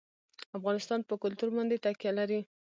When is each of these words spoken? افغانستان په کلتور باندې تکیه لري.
افغانستان 0.57 0.99
په 1.09 1.13
کلتور 1.23 1.49
باندې 1.57 1.81
تکیه 1.85 2.11
لري. 2.19 2.39